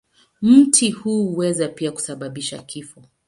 [0.41, 3.01] Mti huu huweza pia kusababisha kifo.